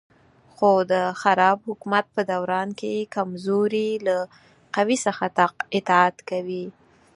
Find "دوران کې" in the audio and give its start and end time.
2.31-3.09